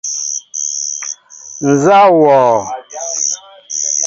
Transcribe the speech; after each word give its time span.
Nzá 1.69 1.99
wɔɔ? 2.19 2.49